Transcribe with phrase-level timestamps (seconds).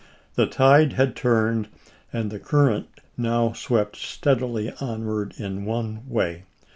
[0.33, 1.67] The tide had turned,
[2.11, 6.45] and the current now swept steadily onward in one way.